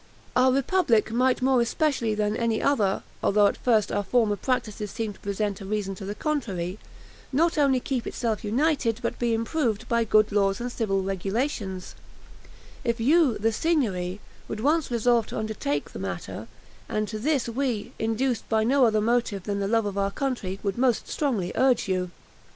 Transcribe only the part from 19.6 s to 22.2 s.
love of our country, would most strongly urge you.